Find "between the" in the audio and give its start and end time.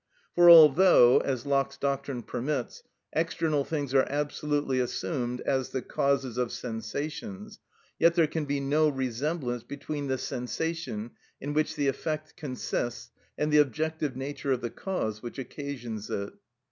9.61-10.17